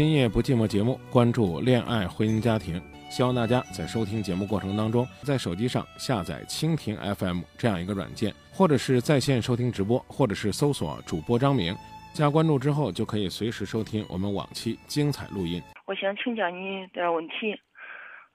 [0.00, 11.76] 今夜不寂寞节目关注恋爱、婚姻、家庭，希望大家在收听节目过程当中，在手机上下载蜻蜓 FM 这样一个软件，或者是在线收听直播，或者是搜索主播张明，
[12.14, 15.62] 加关注之后就可以随时收听我们往期精彩录音。
[15.84, 17.52] 我想请教你点问题。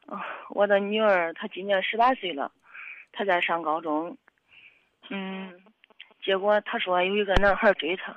[0.05, 2.51] 啊，我的女儿她今年十八岁了，
[3.11, 4.15] 她在上高中。
[5.09, 5.51] 嗯，
[6.23, 8.15] 结果她说有一个男孩追她。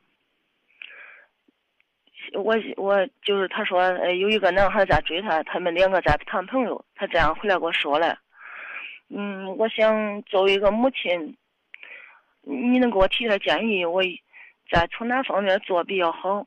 [2.40, 8.18] 我我就是他说，呃，有一个男孩在追她，他们两个在谈朋友，他这样回来给我说了。
[9.08, 11.36] 嗯，我想作为一个母亲，
[12.42, 14.02] 你能给我提点建议，我
[14.70, 16.46] 在从哪方面做比较好？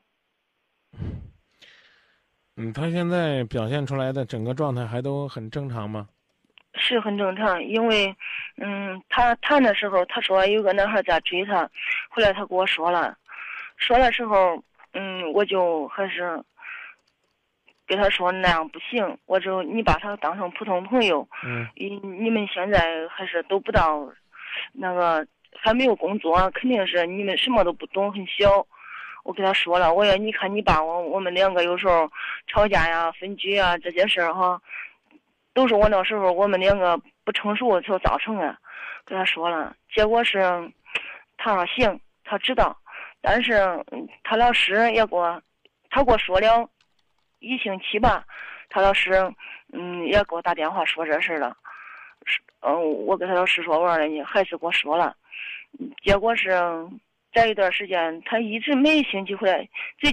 [2.56, 6.08] 嗯，他现在表现出来的整个状态还都很正常吗？
[6.74, 8.14] 是很正常，因为，
[8.56, 11.68] 嗯，他谈的时候他说有个男孩在追他，
[12.08, 13.16] 后来他跟我说了，
[13.76, 14.62] 说的时候。
[14.92, 16.42] 嗯，我就还是
[17.86, 21.26] 给他说那样不行，我就你把他当成普通朋友。
[21.44, 21.66] 嗯。
[21.74, 24.06] 你你们现在还是都不到，
[24.72, 28.66] 那个还没有工作，肯定是你们什么都不懂，很小。
[29.24, 32.10] 我跟他说了，我说你看你爸我我们两个有时候
[32.46, 34.60] 吵架呀、分居啊这些事儿哈，
[35.54, 38.56] 都是我那时候我们两个不成熟所造成的。
[39.04, 40.40] 跟他说了，结果是
[41.36, 42.76] 他说行，他知道。
[43.22, 43.54] 但是
[44.24, 45.40] 他老师也给我，
[45.88, 46.68] 他给我说了，
[47.38, 48.24] 一星期吧，
[48.68, 49.12] 他老师
[49.72, 51.56] 嗯也给我打电话说这事儿了，
[52.60, 55.14] 嗯我跟他老师说完了，你还是给我说了，
[56.02, 56.50] 结果是
[57.32, 60.12] 在一段时间，他一直每星期回来，最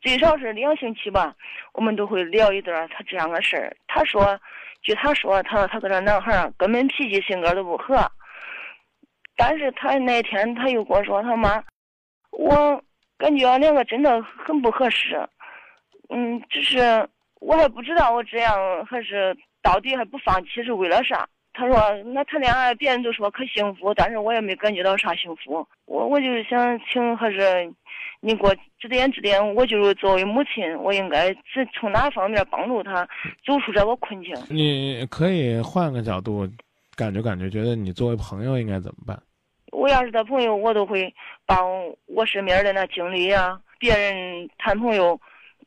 [0.00, 1.36] 最少是两星期吧，
[1.74, 3.76] 我们都会聊一段他这样的事儿。
[3.86, 4.40] 他说，
[4.80, 8.10] 据他说，他说他跟这男孩根本脾气性格都不合，
[9.36, 11.62] 但是他那天他又跟我说他妈。
[12.42, 12.82] 我
[13.16, 15.16] 感觉俺两个真的很不合适，
[16.08, 17.08] 嗯，只是
[17.40, 21.28] 我还不知道我这样还是到底还不放弃是为了啥。
[21.54, 21.76] 他说
[22.12, 25.64] 那谈恋爱别人都说可幸福，但是我也没感觉到啥幸福。
[25.84, 27.72] 我我就是想请还是
[28.20, 33.06] 你给我指点指点，我就是作为母亲，我应该是从哪方面帮助他
[33.46, 34.34] 走出这个困境？
[34.48, 36.48] 你可以换个角度，
[36.96, 39.22] 感觉感觉，觉得你作为朋友应该怎么办？
[39.82, 41.12] 我要是他朋友，我都会
[41.44, 41.58] 把
[42.06, 45.20] 我身边的那经历呀，别人谈朋友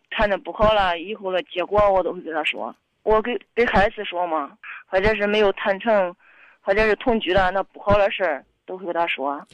[0.09, 2.73] 谈的不好了，以后的结果我都会跟他说。
[3.03, 6.15] 我给给孩子说嘛，或者是没有谈成，
[6.61, 9.45] 或者是同居了那不好的事儿，都会跟他说。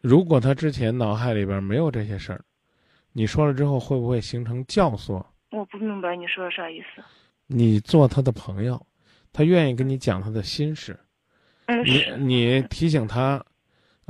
[0.00, 2.40] 如果他之前脑海里边没有这些事儿，
[3.12, 5.20] 你说了之后会不会形成教唆？
[5.50, 7.02] 我不明白你说的啥意思。
[7.48, 8.80] 你做他的朋友，
[9.32, 10.96] 他愿意跟你讲他的心事，
[11.66, 13.44] 嗯，你你提醒他。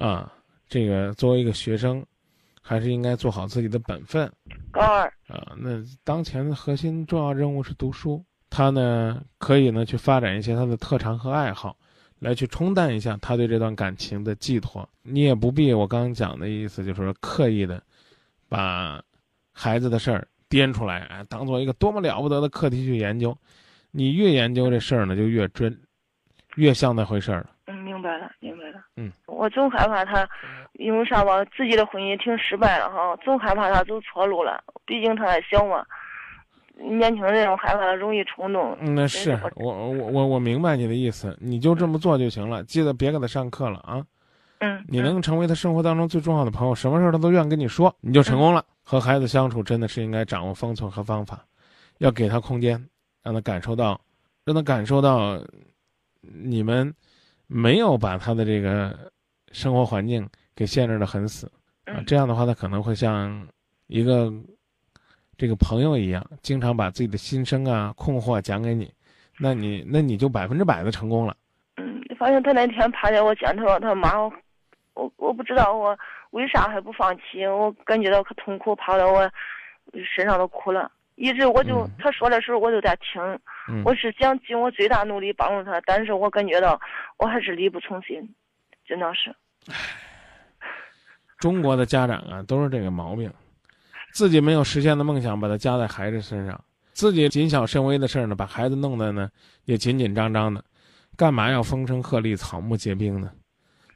[0.01, 0.33] 啊，
[0.69, 2.05] 这个作为一个学生，
[2.63, 4.31] 还是应该做好自己的本分。
[4.71, 8.25] 高二啊，那当前的核心重要任务是读书。
[8.49, 11.77] 他呢，可以呢去发展一些他的特长和爱好，
[12.19, 14.89] 来去冲淡一下他对这段感情的寄托。
[15.03, 17.81] 你也不必我刚刚讲的意思，就是说刻意的
[18.49, 19.01] 把
[19.53, 23.37] 孩子的事儿颠出来，哎，当做一个多么了不得的课题去研究。
[23.93, 25.79] 你越研究这事儿呢，就越真，
[26.57, 27.51] 越像那回事儿了。
[28.01, 28.83] 明白了，明白了。
[28.97, 30.27] 嗯，我总害怕他，
[30.73, 31.45] 因为啥吧？
[31.57, 34.65] 自己的婚姻挺失败了哈，总害怕他走错路了。
[34.87, 35.85] 毕竟他还小嘛，
[36.77, 38.75] 年轻人我害怕他容易冲动。
[38.81, 44.03] 嗯，那是我我我我明白你的意思，你就这么做就行了，记得别给他上课了啊。
[44.61, 48.65] 嗯，你能成为他生活当中最重要的朋友，什么事儿他都愿意跟你说，你就成功了。
[48.83, 51.45] 和孩子相处真的是应该掌握分寸和方法，
[51.99, 52.83] 要给他空间，
[53.23, 54.01] 让他感受到，
[54.45, 55.39] 让他感受到
[56.21, 56.93] 你们。
[57.53, 58.97] 没有把他的这个
[59.51, 61.51] 生活环境给限制的很死
[61.85, 63.45] 啊，这样的话，他可能会像
[63.89, 64.33] 一个
[65.37, 68.93] 这个朋友一样，经常把自己的心声啊、困惑讲给你，
[69.37, 71.37] 那你那你就百分之百的成功了。
[71.77, 74.33] 嗯，发现他那天趴在我肩头上，他妈，我
[74.95, 75.99] 我我不知道我
[76.31, 79.29] 为啥还不放弃，我感觉到可痛苦，趴到我
[80.15, 80.89] 身上都哭了。
[81.21, 83.21] 一直我就他说的时候我就在听，
[83.85, 86.81] 我是想尽我最大努力帮助他，但是我感觉到
[87.19, 88.35] 我还是力不从心，
[88.87, 89.31] 真的是。
[91.39, 93.31] 中国的家长啊，都是这个毛病，
[94.15, 96.57] 自己没有实现的梦想，把它加在孩子身上；
[96.95, 99.29] 自己谨小慎微的事儿呢，把孩子弄得呢
[99.67, 100.65] 也紧紧张张的，
[101.19, 103.31] 干嘛要风声鹤唳、草木皆兵呢？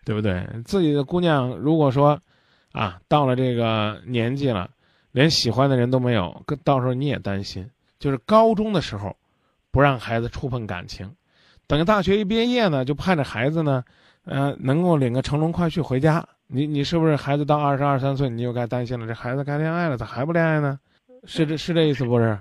[0.04, 0.46] 对不对？
[0.66, 2.20] 自己的姑娘如果说
[2.72, 4.68] 啊，到了这个年纪了。
[5.14, 7.64] 连喜欢的人都没有，到时候你也担心。
[8.00, 9.16] 就是高中的时候，
[9.70, 11.08] 不让孩子触碰感情，
[11.68, 13.84] 等大学一毕业呢，就盼着孩子呢，
[14.24, 16.26] 呃，能够领个乘龙快婿回家。
[16.48, 19.06] 你你是不是孩子到二十二三岁，你就该担心了？
[19.06, 20.78] 这孩子该恋爱了，咋还不恋爱呢？
[21.24, 22.36] 是这是这意思不是？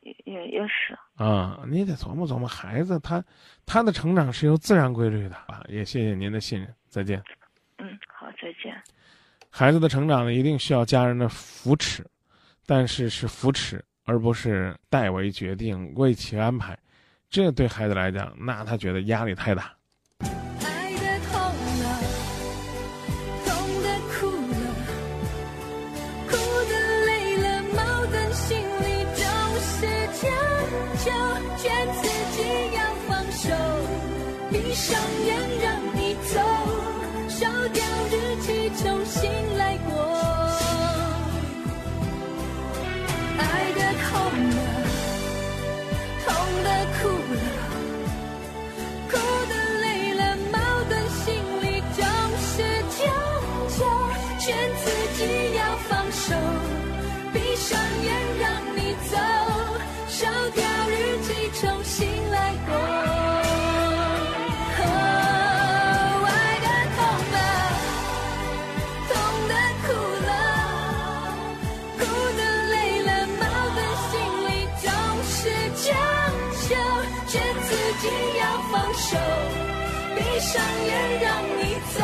[0.00, 3.22] 也也也是啊，你得琢磨琢磨孩子他
[3.66, 5.62] 他的成长是有自然规律的啊。
[5.68, 7.20] 也谢谢您的信任，再见。
[9.58, 12.06] 孩子的成长呢一定需要家人的扶持
[12.64, 16.78] 但是是扶持而不是代为决定为其安排。
[17.28, 19.77] 这对孩子来讲那他觉得压力太大。
[78.98, 79.16] 手，
[80.16, 82.02] 闭上眼，让你走。